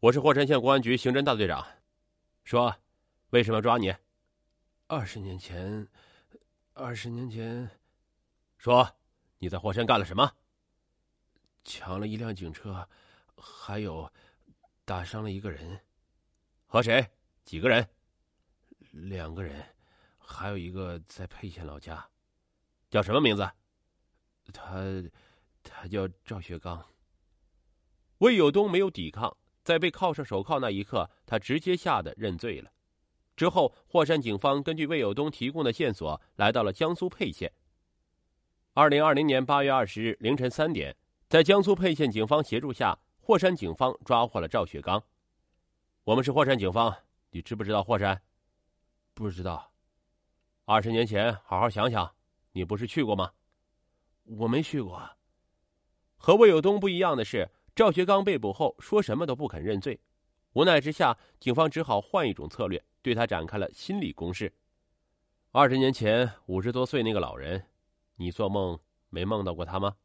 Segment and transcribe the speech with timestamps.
[0.00, 1.62] 我是霍山县公安局刑侦大队长，
[2.42, 2.74] 说，
[3.28, 3.94] 为什么要抓你？
[4.86, 5.86] 二十年前，
[6.72, 7.68] 二十年前，
[8.56, 8.96] 说
[9.36, 10.32] 你在霍山干了什么？
[11.64, 12.88] 抢了一辆警车，
[13.36, 14.10] 还有
[14.86, 15.78] 打伤了一个人。
[16.64, 17.06] 和谁？
[17.44, 17.86] 几个人？
[18.92, 19.62] 两个人，
[20.16, 22.08] 还有一个在沛县老家，
[22.88, 23.46] 叫什么名字？
[24.50, 24.82] 他，
[25.62, 26.82] 他叫赵学刚。
[28.16, 29.36] 魏有东没有抵抗。
[29.62, 32.70] 在被铐上手铐那一刻，他直接吓得认罪了。
[33.36, 37.50] 之后，霍山警方根据魏有东提供的线索，来到了江苏沛县。
[38.74, 40.94] 二零二零年八月二十日凌晨三点，
[41.28, 45.02] 在江苏沛县警方协助下，霍山警方抓获了赵雪刚。
[46.04, 46.94] 我们是霍山警方，
[47.30, 48.20] 你知不知道霍山？
[49.14, 49.72] 不知道。
[50.64, 52.14] 二十年前，好好想想，
[52.52, 53.32] 你不是去过吗？
[54.24, 55.02] 我没去过。
[56.16, 57.50] 和魏有东不一样的是。
[57.74, 59.98] 赵学刚被捕后说什么都不肯认罪，
[60.52, 64.52] 无奈之下，警方只好换一种策略，对他展开了心理攻势。
[65.52, 67.64] 二十年前，五十多岁那个老人，
[68.16, 69.96] 你做梦没梦到过他吗？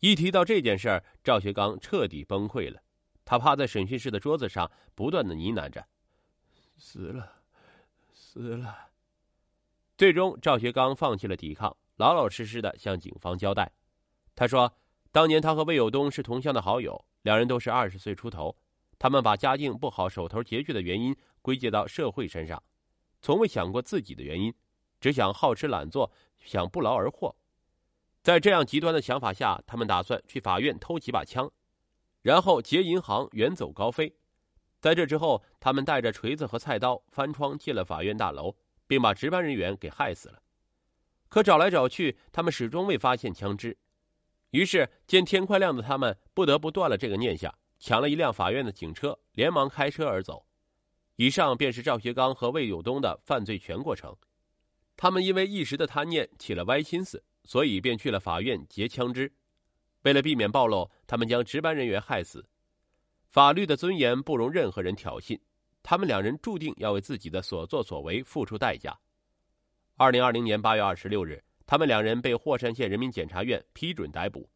[0.00, 2.82] 一提到这件事儿，赵学刚彻底崩溃了，
[3.24, 5.86] 他趴在审讯室的桌子上，不断的呢喃着
[6.76, 7.42] ：“死了，
[8.12, 8.88] 死了。”
[9.96, 13.70] 最终，赵学刚放弃了抵抗，老老实实的向警方交代。
[14.34, 14.74] 他说。
[15.14, 18.56] 当年他和魏有东是同乡的好友，两人都是二十岁出头。
[18.98, 22.60] 他们把家境不好、手头拮据的原因归结到社会身上，
[23.22, 24.52] 从未想过自己的原因，
[25.00, 27.32] 只想好吃懒做，想不劳而获。
[28.24, 31.48] 在这样极端的想法下，他们打算去法院偷几把枪，
[32.22, 34.12] 然后劫银行远走高飞。
[34.80, 38.56] 在这之后，他们带着锤子和菜刀翻窗进了法院大楼，
[38.88, 40.42] 并把值班人员给害死了。
[41.28, 43.78] 可找来找去，他们始终未发现枪支。
[44.54, 50.46] 于是，见天快亮的他们不得不断了这个念想，抢了一辆法院的警车，连忙开车而走。
[51.16, 54.16] 以上便是赵学刚和魏有东的犯罪全过程。
[54.96, 59.32] 他们因为一时的贪念起了歪心思，所以便去了法院劫枪支。
[60.02, 62.48] 为了避免暴露，他们将值班人员害死。
[63.26, 65.36] 法律的尊严不容任何人挑衅，
[65.82, 68.96] 他们两人注定要为自己的所作所为付出代价。
[69.96, 71.42] 二零二零年八月二十六日。
[71.66, 74.48] 他们两人被霍山县人民检察院批准逮捕，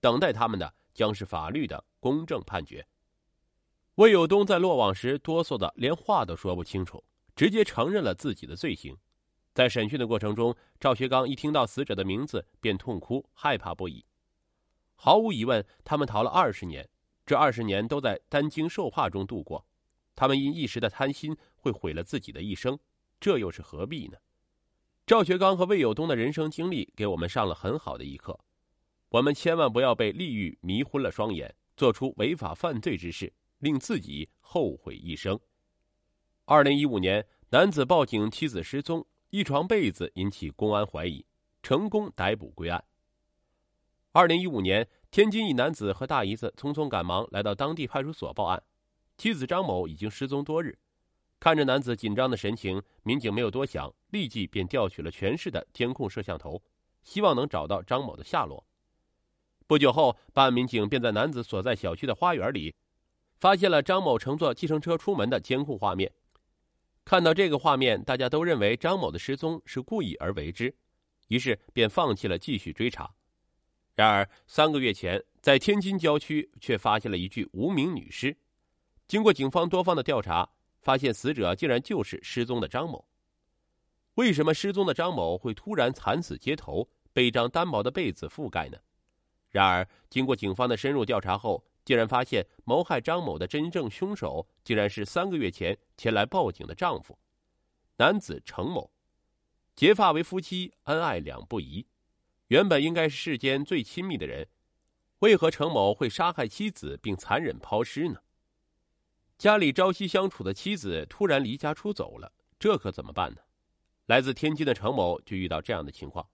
[0.00, 2.86] 等待他们的将是法律的公正判决。
[3.96, 7.04] 魏有东在落网时哆嗦的连话都说不清楚，
[7.36, 8.96] 直接承认了自己的罪行。
[9.52, 14.04] 在审讯的过程中，赵学刚一听到死者的名字便痛哭，害怕不已。
[14.94, 16.88] 毫无疑问，他们逃了二十年，
[17.26, 19.66] 这二十年都在担惊受怕中度过。
[20.14, 22.78] 他们因一时的贪心会毁了自己的一生，
[23.20, 24.16] 这又是何必呢？
[25.04, 28.38] 赵学刚和魏有东的人生经历给我们上了很好的一课，
[29.08, 35.38] 我们千万不要被利欲迷昏了双眼，做出违法犯罪之事，令自己后悔一生。
[36.44, 41.26] 二零一五年，男子报警妻子失踪，一床被子引起公安怀疑，
[41.64, 42.84] 成功逮捕归案。
[44.12, 48.62] 二零一五年，天津一男子和大姨子匆匆赶忙来到当地派出所报案，
[49.18, 50.78] 妻子张某已经失踪多日。
[51.42, 56.62] 看着男子紧张的神情，民警没有多想，立即便调取了全市的监控摄像头，
[57.02, 58.64] 希望能找到张某的下落。
[59.66, 62.72] 不久后，办案民警便在男子所在小区的花园里，
[63.40, 66.12] 发现了张某乘坐计程车出门的监控画面。
[67.04, 70.72] 看到这个画面，大家都认为张某的失踪是故意而为之，
[71.26, 73.12] 于是便放弃了继续追查。
[73.96, 78.36] 然而，三个月前，在天津郊区却发现了一具无名女尸。
[79.08, 80.48] 经过警方多方的调查。
[80.82, 83.06] 发现死者竟然就是失踪的张某。
[84.16, 88.76] 为什么失踪的张某会突然惨死街头，被一张单薄的被子覆盖呢？
[89.50, 97.18] 然而，经过警方的深入调查后，竟然发现谋害张某的真正凶手，竟然是三个月前前来报警的丈夫，
[97.96, 98.90] 男子程某。
[99.74, 101.86] 结发为夫妻，恩爱两不疑，
[102.48, 104.48] 原本应该是世间最亲密的人，
[105.18, 108.21] 为何程某会杀害妻子并残忍抛尸呢？
[109.42, 112.30] 家里朝夕相处的妻子突然离家出走了，
[112.60, 113.38] 这可怎么办呢？
[114.06, 116.24] 来自天津的程某就遇到这样的情况。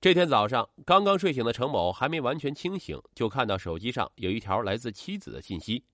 [0.00, 5.84] 这天早上，刚刚睡醒的程某还没完全清醒，就看到手机上有一条来自妻子的信息。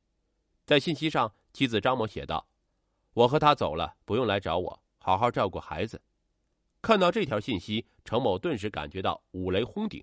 [0.65, 2.49] 在信息上，妻子张某写道
[3.13, 6.01] ：“我和他走了，不用来找我，好好照顾孩子。”
[6.81, 10.03] 看到这条信息，程某顿时感觉到五雷轰顶：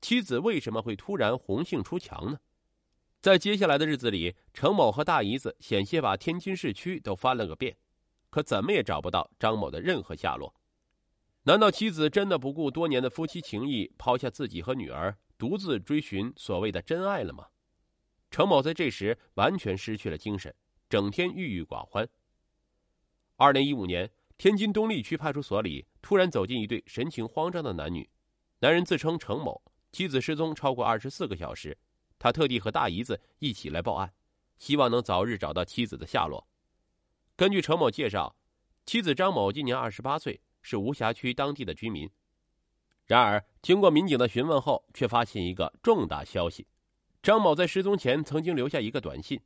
[0.00, 2.38] 妻子为什么会突然红杏出墙呢？
[3.26, 7.76] 在接下来的日子里，程某和大姨子险些把天津市区都翻了个遍，
[8.30, 10.54] 可怎么也找不到张某的任何下落。
[11.42, 17.46] 难道妻子真的不顾多年的夫妻情谊，抛下自己和女儿，独自追寻所谓的真爱了吗？
[18.30, 20.54] 程某在这时完全失去了精神，
[20.88, 22.08] 整天郁郁寡欢。
[23.34, 24.08] 二零一五年，
[24.38, 28.08] 天津东丽区派出所里突然走进一对神情慌张的男女，
[28.60, 31.76] 男人自称程某，妻子失踪超过二十四个小时，
[32.18, 34.12] 他特地和大姨子一起来报案，
[34.58, 36.46] 希望能早日找到妻子的下落。
[37.36, 38.36] 根据程某介绍，
[38.84, 42.10] 妻子张某今年二十八岁，是无辖区当地的居民。
[43.04, 46.66] 然而，经过民警的询问后，却发现一个重大消息：
[47.22, 49.40] 张某在失踪前曾经留下一个短信，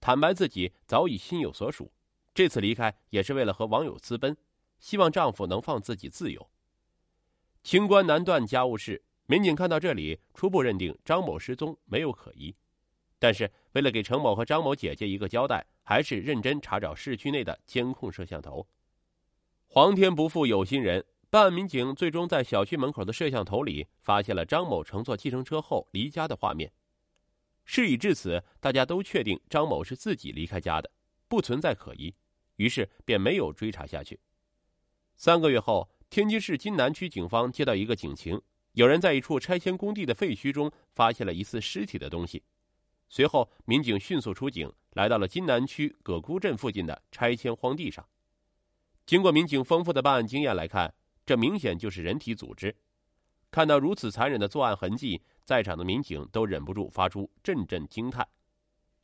[0.00, 1.92] 坦白自己早已心有所属，
[2.34, 4.36] 这次离开也是为了和网友私奔，
[4.78, 6.50] 希望丈夫能放自己自由。
[7.62, 12.54] 清官难断家务事，民警看到这里，初步认定张某失踪没有可疑。
[13.18, 18.66] 但是，为了给程某和张某姐姐一个交代，还是认真查找市区内的监控摄像头。
[19.66, 26.70] 皇天不负有心人，办案民警最终在小区门口的摄像头里发现了张某乘坐计程车后离家的画面。
[27.64, 30.88] 事已至此，大家都确定张某是自己离开家的，
[31.26, 32.14] 不存在可疑，
[32.56, 34.20] 于是便没有追查下去。
[35.16, 38.40] 三个月后，天津市津南区警方接到一个警情，
[38.76, 42.42] 有人在一处拆迁工地的废墟中发现了疑似尸体的东西。
[43.08, 48.06] 随后，民警迅速出警，来到了津南区葛沽镇附近的拆迁荒地上。
[49.06, 50.92] 经过民警丰富的办案经验来看，
[51.24, 52.76] 这明显就是人体组织。
[53.50, 58.28] 看到如此残忍的作案痕迹，在场的民警都忍不住发出阵阵惊叹：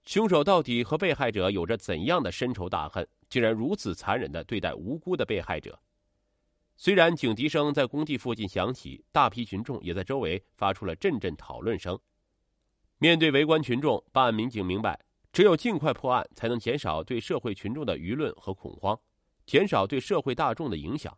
[0.05, 5.81] 凶手到底和被害者有着怎样的深仇大恨，竟然如此残忍的对待无辜的被害者？
[6.77, 11.99] 虽然警笛声在工地附近响起，大批群众也在周围发出了阵阵讨论声。
[12.99, 14.99] 面对围观群众，办案民警明白，
[15.33, 18.99] 只有尽快破案，才能减少对社会群众的舆论和恐慌，
[19.47, 21.17] 减少对社会大众的影响。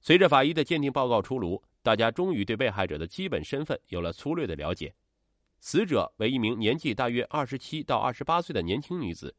[0.00, 4.94] 随着法医的鉴定报告出炉，大家终于对被害者的基本身份有了粗略的了解。
[5.58, 9.34] 死者为一名年纪大约二十七到二十八岁的年轻女子，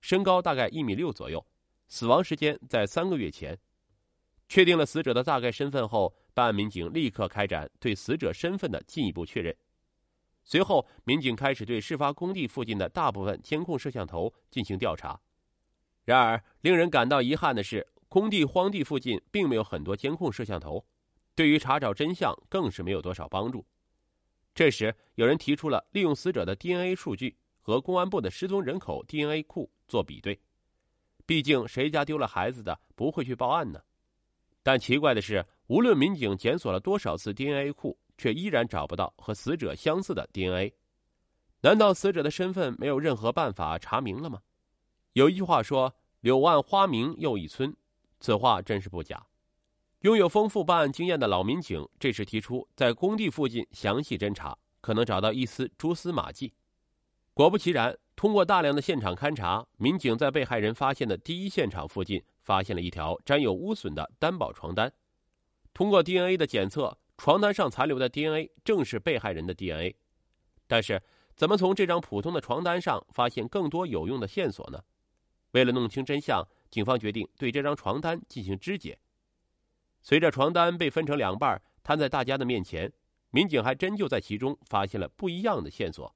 [0.00, 1.44] 身高大概一米六左右，
[1.88, 3.58] 死亡时间在三个月前。
[4.52, 9.56] 确定了死者的大概身份后，办案民警立刻开展对死者身份的进一步确认。
[10.44, 15.18] 随后，民警开始对事发工地附近的大部分监控摄像头进行调查。
[16.04, 20.84] 然而，令人感到遗憾的是，工地荒地附近并没有很多监控摄像头，
[21.34, 23.64] 对于查找真相更是没有多少帮助。
[24.54, 30.38] 这时，有人提出了利用死者的 DNA 数据和公安部的失踪人口 DNA 库做比对，
[31.24, 33.80] 毕竟谁家丢了孩子的不会去报案呢？
[34.62, 37.98] 但奇怪的是，无论民警检索了多少次 DNA 库。
[38.18, 40.74] 却依然找不到和死者相似的 DNA，
[41.62, 44.42] 难道死者的身份没有任何办法查明了吗？
[45.14, 47.74] 有一句话说“柳暗花明又一村”，
[48.20, 49.26] 此话真是不假。
[50.00, 56.52] 拥有丰富办案经验的老民警这时提出，在工地附近详细侦查，可能找到一丝蛛丝马迹。
[57.34, 64.92] 果不其然，通过大量的现场勘查，民警在被害人发现的第一现场附近发现了一条沾有污损的单保床单。
[65.72, 66.98] 通过 DNA 的检测。
[67.18, 69.94] 床单上残留的 DNA 正是被害人的 DNA，
[70.66, 71.00] 但是
[71.36, 74.82] 怎么从这张普通的床单上发现更多有用的线索呢？
[75.52, 78.98] 为了弄清真相，警方决定对这张床单进行肢解。
[80.00, 82.92] 随着床单被分成两半摊在大家的面前，
[83.30, 86.12] 民警还真就在其中发现了不一样的线索。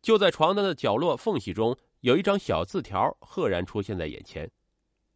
[0.00, 4.48] 就在床单的角落缝隙中，有一张小字条赫然出现在眼前，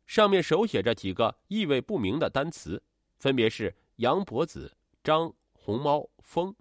[0.07, 2.83] 上面手写着几个意味不明的单词，
[3.19, 3.75] 分别是。
[3.97, 6.57] 杨伯子、张红猫、风，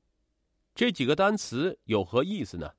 [0.76, 2.74] 这几个单词有何意思呢？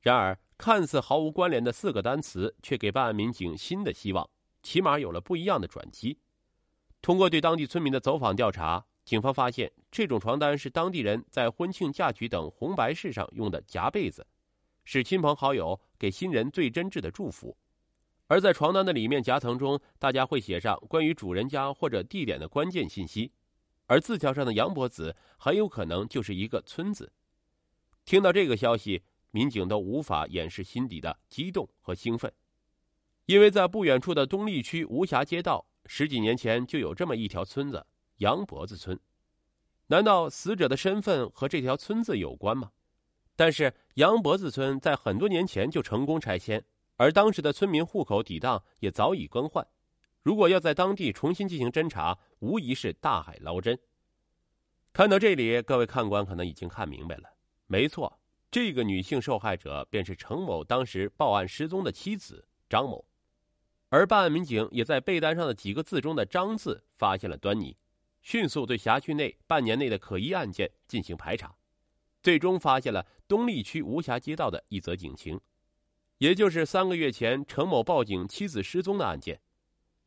[0.00, 4.28] 然而，看似毫无关联的四个单词，却给办案民警新的希望，
[4.62, 6.20] 起码有了不一样的转机。
[7.00, 14.24] 通过对当地村民的走访调查，警方发现，这种床单是当地人在婚庆嫁娶等红白事上用的夹被子，
[14.84, 17.56] 是亲朋好友给新人最真挚的祝福。
[18.28, 23.32] 而在床单的里面夹层中，大家会写上关于主人家或者地点的关键信息。
[23.86, 27.12] 而字条上的杨伯子很有可能就是一个村子。
[28.04, 32.32] 听到这个消息，民警都无法掩饰心底的激动和兴奋，
[33.26, 37.86] 因为在不远处的东丽区无暇街道，十几年前就有这么一条村子——
[38.18, 38.98] 杨脖子村。
[39.86, 42.72] 难道死者的身份和这条村子有关吗？
[43.36, 46.64] 但是杨脖子村在很多年前就成功拆迁，
[46.96, 49.66] 而当时的村民户口底档也早已更换。
[50.22, 53.78] 如果要在当地重新进行侦查，无疑是大海捞针。
[54.92, 57.36] 看到这里，各位看官可能已经看明白了。
[57.66, 58.18] 没错，
[58.50, 63.04] 这个女性受害者便是程某当时报案失踪的妻子张某。
[63.88, 67.76] 而办案民警也在被单上的几个字中的“张”字发现了端倪，
[68.20, 71.54] 迅速对辖区内半年内的可疑案件进行排查，
[72.20, 75.40] 最终发现了东丽区无暇街道的一则警情，
[76.18, 79.40] 也就是三个月前程某报警妻子失踪的案件。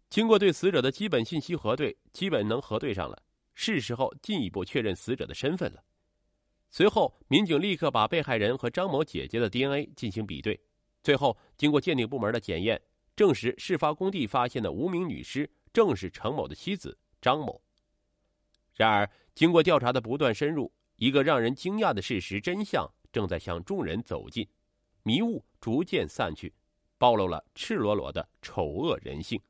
[0.10, 3.22] 经过对死者的基本信息核对，基本能核对上了，
[3.54, 5.84] 是时候进一步确认死者的身份了。
[6.72, 10.60] 随后，民警立刻把被害人和张某姐姐的 DNA 进行比对，
[11.04, 12.82] 最后经过鉴定部门的检验，
[13.16, 17.62] 证实事发工地发现的无名女尸正是程某的妻子张某。
[18.76, 24.48] 然而，经过调查的不断深入，一个让人惊讶的事实真相正在向众人走近，
[25.04, 26.54] 迷雾逐渐散去，
[26.98, 29.42] 暴露了赤裸裸的丑恶人性。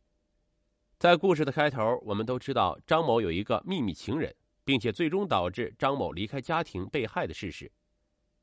[0.97, 7.71] 在故事的开头，我们都知道张某有一个秘密情人，并且最终导致张某离开家庭被害的事实。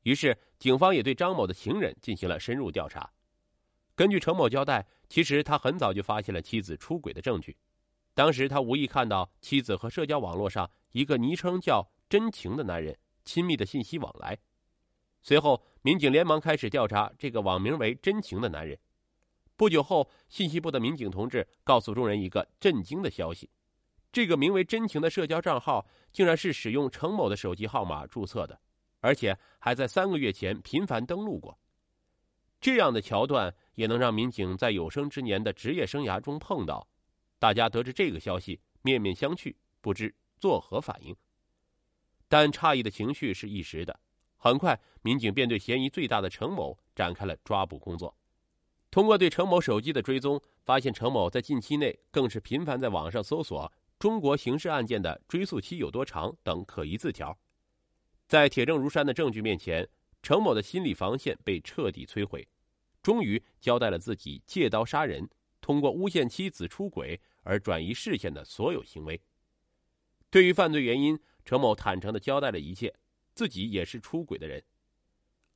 [0.03, 3.11] 于是，警方也对张某的情人进行了深入调查。
[3.95, 7.55] 根据程某交代，其实他很早就发现了妻子出轨的证据。
[8.13, 14.37] 当时他无意看到妻子和社交网络上一个昵称叫“真情”的男人亲密的信息往来。
[15.27, 18.79] 随后，民警连忙开始调查这个网名为“真情”的男人。
[19.57, 23.49] 不久后，信息部的民警同志告诉众人一个震惊的消息：
[24.09, 28.57] 这个名为“真情”的社交账号，竟然是使用程某的手机号码注册的，
[29.01, 31.59] 而且还在三个月前频繁登录过。
[32.61, 36.87] 这样的桥段也能让民警在有生之年的职业生涯中碰到。
[37.37, 41.13] 大家得知这个消息，面面相觑，不知作何反应。
[42.29, 43.99] 但诧异的情绪是一时的，
[44.37, 48.15] 很快，民警便对嫌疑最大的程某展开了抓捕工作。
[48.89, 57.37] 通过对程某手机的追踪，发现程某在近期内更是频繁在网上搜索“中国刑事案件的追诉期有多长”等可疑字条。
[58.27, 59.87] 在铁证如山的证据面前，
[60.21, 62.47] 程某的心理防线被彻底摧毁，
[63.01, 65.29] 终于交代了自己借刀杀人、
[65.61, 69.21] 通过诬陷妻子出轨而转移视线的所有行为。
[70.29, 72.93] 对于犯罪原因，程某坦诚的交代了一切，
[73.37, 74.63] 自己也是出轨的人。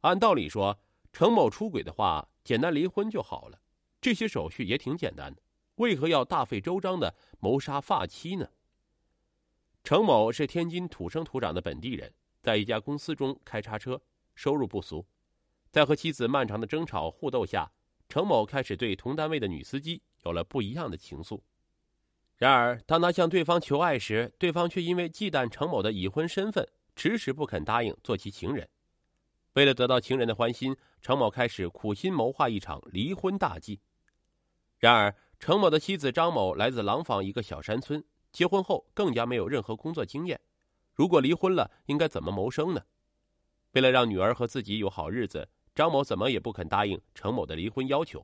[0.01, 0.79] 按道理说，
[1.11, 2.27] 程某出轨的话。
[2.43, 3.61] 简单离婚就好了，
[4.01, 5.39] 这些手续也挺简单的，
[5.75, 8.49] 为何要大费周章的谋杀发妻呢？
[9.83, 12.11] 程某是天津土生土长的本地人，
[12.41, 14.01] 在一家公司中开叉车，
[14.33, 15.05] 收入不俗。
[15.69, 17.71] 在和妻子漫长的争吵互斗下，
[18.09, 21.41] 程某开始对同单位的女司机有了不一样的情愫。
[22.37, 26.67] 然而，当他向对方求爱时，对方却因为忌惮程某的已婚身份，
[27.01, 28.69] 迟迟不肯答应做其情人。
[29.53, 33.79] 为了得到情人的欢心，程某开始苦心谋划一场离婚大计。
[34.77, 40.39] 然而，程某的妻子张某来自廊坊一个小山村，结婚后更加没有任何工作经验。
[40.93, 42.83] 如果离婚了，应该怎么谋生呢？
[43.71, 48.23] 为了让女儿和自己有好日子，张某怎么也不肯答应程某的离婚要求。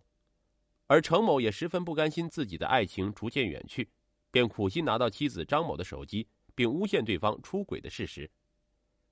[0.85, 3.89] 而程某也十分不甘心自己的爱情逐渐远去，
[4.29, 8.29] 便苦心拿到妻子张某的手机，并诬陷对方出轨的事实。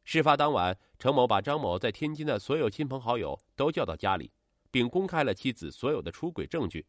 [0.06, 4.32] 事发当晚，程某把张某在天津的所有亲朋好友都叫到家里，
[4.70, 6.86] 并公开了妻子所有的出轨证据。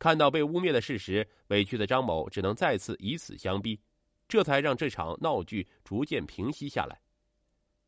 [0.00, 3.80] 看到被污蔑的事实，委屈的张某只能再次以死相逼，
[4.28, 7.00] 这才让这场闹剧逐渐平息下来。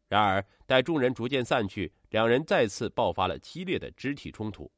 [0.08, 4.70] 然而，待众人逐渐散去，两人再次爆发了激烈的肢体冲突。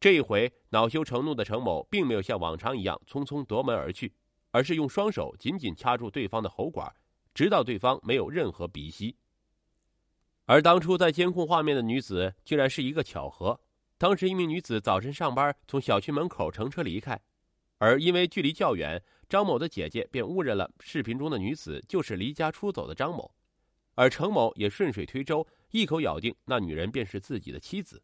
[0.00, 4.12] 这一回，恼羞成怒的程某并没有像往常一样匆匆夺门而去，
[4.50, 6.92] 而是用双手紧紧掐住对方的喉管。
[7.38, 9.14] 直到对方没有任何鼻息。
[10.46, 13.60] 而当初在监控画面的女子，竟然是一个巧合。
[13.96, 17.16] 当时一名女子早晨上班，从小区门口乘车离开，
[17.78, 23.32] 而因为距离较远，张某的姐姐便误认了视频中的女子就是离家出走的张某，
[23.94, 28.02] 而程某也顺水推舟，一口咬定那女人便是自己的妻子。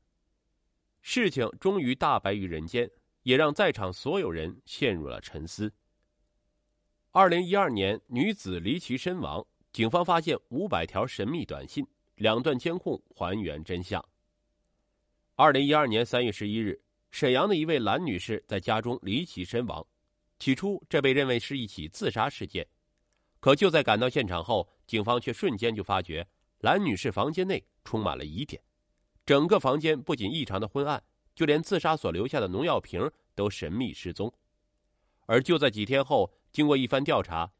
[1.02, 2.88] 事情终于大白于人间，
[3.24, 5.72] 也让在场所有人陷入了沉思。
[7.16, 14.04] 二零一二年，女子离奇身亡，警方发现五百条神秘短信，两段监控还原真相。
[15.36, 19.86] 二零一二年三月十一日，沈阳的一位蓝女士在家中离奇身亡，
[20.40, 22.66] 起初这被认为是一起自杀事件，
[23.38, 26.26] 可就在赶到现场后，警方却瞬间就发觉
[26.62, 28.60] 蓝女士房间内充满了疑点，
[29.24, 31.00] 整个房间不仅异常的昏暗，
[31.32, 34.34] 就连自杀所留下的农药瓶都神秘失踪，
[35.26, 36.28] 而就在几天后。
[36.54, 37.50] 经过一番调查，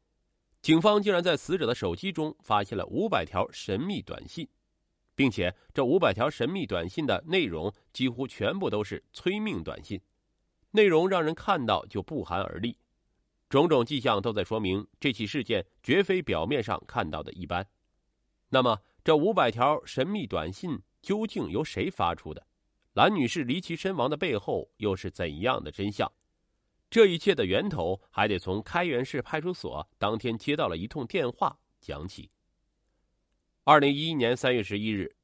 [0.61, 4.47] 警方竟然在死者的手机中发现了五百条神秘短信，
[5.13, 9.99] 并且这五百条神秘短信的内容几乎全部都是催命短信，
[10.71, 12.77] 内容让人看到就不寒而栗。
[13.49, 17.67] 种种迹象都在说明这起事件绝非表面上看到的一般。
[18.47, 22.47] 那么，这五百条神秘短信究竟由谁发出的？
[22.93, 26.09] 兰女士离奇身亡的背后又是怎样的真相？
[26.89, 32.31] 这一切的源头还得从开原市派出所当天接到了一通电话讲起。
[33.63, 35.15] 二零一一年三月十一日，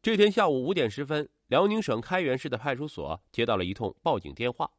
[0.00, 4.70] 这天下午五点十分，辽宁省开原市的派出所接到了一通报警电话。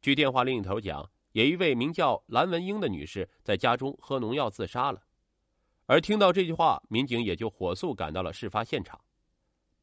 [0.00, 5.02] 据电话另一头讲，有一位名叫蓝文英的女士在家中喝农药自杀了。
[5.86, 9.00] 而听到这句话，民警也就火速赶到了事发现场。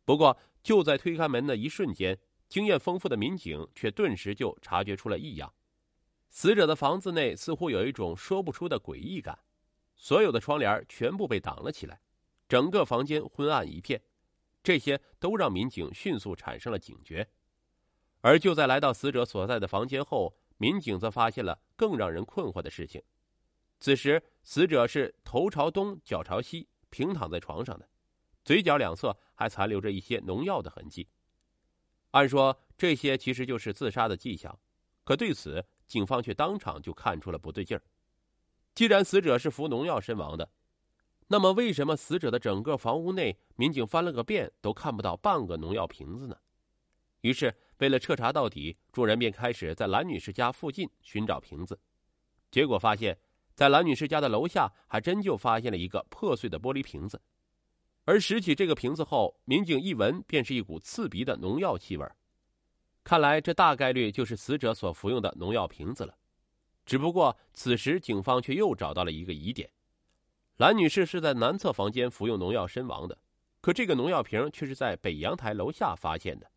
[0.05, 5.51] 不过，就在推开门的一瞬间，经验丰富的民警却顿时就察觉出了异样。
[6.33, 9.37] 死者的房子内似乎有一种说不出的诡异感，
[9.95, 12.01] 所有的窗帘全部被挡了起来。
[12.49, 14.01] 整个房间昏暗一片，
[14.63, 17.29] 这些都让民警迅速产生了警觉。
[18.21, 22.99] 而就在来到死者所在的房间后，民警则发现了更让人困惑的事情。
[23.79, 27.87] 此时，死者是头朝东、脚朝西平躺在床上的，
[28.43, 31.07] 嘴角两侧还残留着一些农药的痕迹。
[32.09, 34.59] 按说这些其实就是自杀的迹象，
[35.03, 37.83] 可对此，警方却当场就看出了不对劲儿。
[38.75, 40.49] 既然死者是服农药身亡的，
[41.27, 46.35] 那么，为什么死者的整个房屋内，民警翻了个遍都看不到半个农药瓶子呢？
[47.21, 51.79] 于是，为了彻查到底，众人便开始在蓝女士家附近寻找瓶子。
[52.51, 53.17] 结果发现，
[53.55, 57.21] 在蓝女士家的楼下，还真就发现了一个破碎的玻璃瓶子。
[58.05, 62.05] 而拾起这个瓶子后，民警一闻便是一股刺鼻的农药气味。
[63.03, 66.15] 看来，这大概率就是死者所服用的农药瓶子了。
[66.85, 69.69] 只不过，此时警方却又找到了一个疑点。
[70.57, 73.17] 蓝女士是在南侧房间服用农药身亡的，
[73.59, 76.49] 可这个农药瓶却是在北阳台楼下发现的。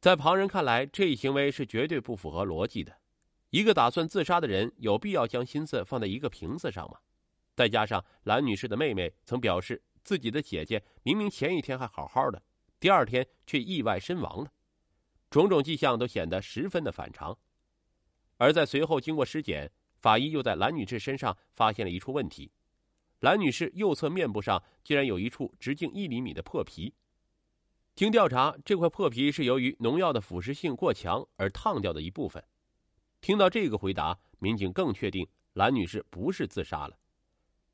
[0.00, 2.96] 在旁人看来，这一行为是绝对不符合逻辑的。
[3.50, 6.98] 一个打算自杀的人，有必要将心思放在一个瓶子上吗？
[7.56, 12.40] 再加上蓝女士的妹妹曾表示，自己的姐姐明明前一天还好好的，
[12.78, 14.52] 第二天却意外身亡了，
[15.30, 17.36] 种种迹象都显得十分的反常。
[18.36, 22.52] 而在随后经过尸检，法医又在蓝女士身上发现了一处问题。
[23.20, 26.94] 蓝女士右侧面部上竟然有一处直径一厘米的破皮。
[27.96, 32.44] 经调查，这块破皮是由于农药的腐蚀性过强而烫掉的一部分。
[33.20, 36.96] 听到这个回答，民警更确定蓝女士不是自杀了。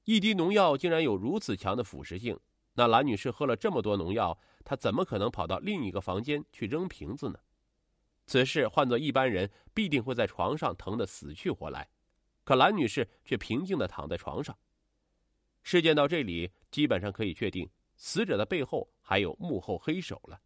[0.05, 2.40] 一滴农药竟然有如此强的腐蚀性，
[2.75, 7.39] 那蓝女士喝了这么多农药，她怎么可能跑到另一个房间去扔瓶子呢？
[8.27, 11.89] 此事换做一般人，必定会在床上疼得死去活来，
[12.43, 14.57] 可蓝女士却平静的躺在床上。
[15.63, 20.41] 事件到这里，基本上可以确定，死者的背后还有幕后黑手了。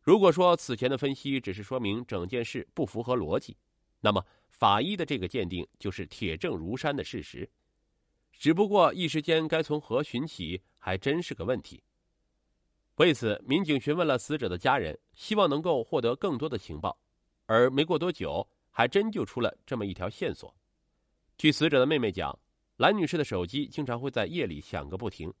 [0.00, 3.56] 如果说此前的分析只是说明整件事不符合逻辑，
[4.00, 7.50] 那么法医的这个鉴定就是铁证如山的事实。
[8.32, 11.82] 只不过一时间该从何寻起，还真是个问题。
[12.94, 16.96] 为此，民警询问了死者的家人，希望能够获得更多的情报。
[17.46, 20.54] 而没过多久，还真就出了这么一条线索。
[21.36, 22.38] 据死者的妹妹讲。
[22.76, 25.32] 蓝女士的手机经常会在夜里响个不停，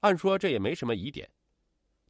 [0.00, 1.30] 按说这也没什么疑点，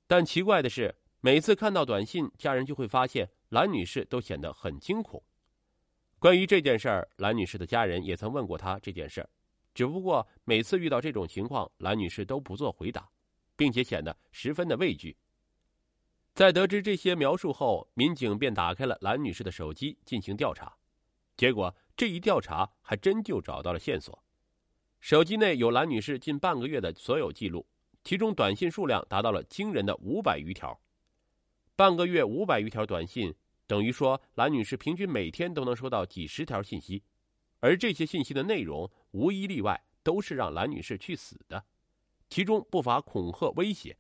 [0.07, 5.23] 但奇怪的是，每次看到短信，家人就会发现蓝女士都显得很惊恐。
[6.19, 9.29] 关于这件事儿，蓝女士的家人也曾问过她这件事儿，
[9.75, 13.09] 只不过每次遇到这种情况，蓝女士都不做回答，
[13.57, 15.17] 并且显得十分的畏惧。
[16.35, 20.77] 在得知这些描述后，民警便打开了蓝女士的手机进行调查，
[21.37, 24.23] 结果这一调查还真就找到了线索。
[25.01, 27.67] 手机内有蓝女士近半个月的所有记录，
[28.05, 30.81] 其中短信数量达到了惊人的五百余条。
[31.75, 33.35] 半个月五百余条短信，
[33.67, 37.03] 等于说蓝女士平均每天都能收到几十条信息，
[37.63, 41.65] 而这些信息的内容无一例外都是让蓝女士去死的，
[42.29, 43.97] 其中不乏恐吓威胁，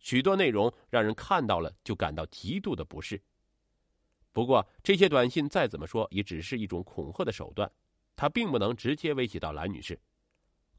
[0.00, 3.22] 许多内容让人看到了就感到极度的不适。
[4.32, 7.70] 不过这些短信再怎么说也只是一种恐吓的手段，
[8.16, 9.96] 它并不能直接威胁到蓝女士。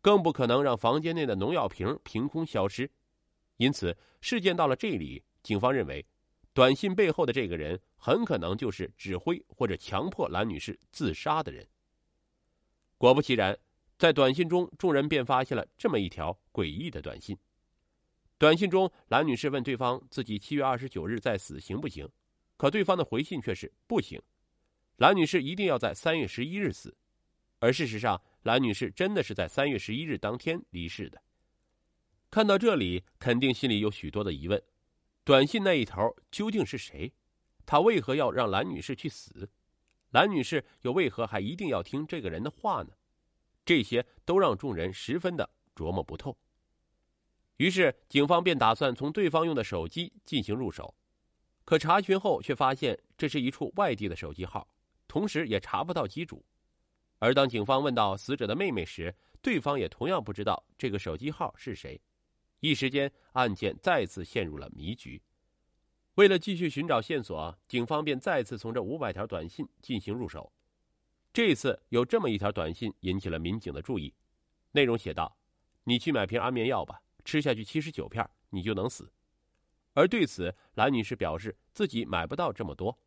[0.02, 2.92] 更不可能让房间内的农药瓶凭空消失，
[3.56, 6.06] 因此事件到了这里，警方认为，
[6.54, 11.66] 短信背后的这个人很可能就是指挥或者强迫蓝女士自杀的人。
[12.98, 13.58] 果不其然，
[13.98, 17.38] 在短信中，众人便发现了这么一条诡异的短信。
[18.38, 22.08] 短信中，蓝女士问对方自己七月二十九日再死行不行，
[22.58, 24.22] 可对方的回信却是不行，
[24.98, 26.96] 蓝女士一定要在三月十一日死，
[27.60, 28.22] 而事实上。
[28.44, 31.22] 蓝女士真的是在三月十一日当天离世的。
[32.32, 34.64] 看到这里，肯定心里有许多的疑问：
[35.26, 37.12] 短信那一头究竟是谁？
[37.66, 39.50] 他为何要让蓝女士去死？
[40.12, 42.89] 蓝女士又为何还一定要听这个人的话呢？
[43.65, 46.38] 这些都让众人十分的琢磨不透。
[47.58, 50.96] 于是，警方便打算从对方用的手机进行入手，
[51.65, 54.67] 可查询后却发现这是一处外地的手机号，
[55.08, 56.46] 同时也查不到机主。
[57.20, 62.00] 而当警方问到死者的妹妹时，对方也同样不知道这个手机号是谁。
[62.60, 65.22] 一时间案件再次陷入了迷局。
[66.18, 70.52] 为了继续寻找线索，警方便再次从这五百条短信进行入手。
[71.32, 74.12] 这次有这么一条短信引起了民警的注意，
[74.72, 75.38] 内容写道
[75.86, 79.12] ：“你去买瓶安眠药吧，吃下去七十九片，你就能死。”
[79.94, 82.98] 而对此，兰女士表示自己买不到这么多。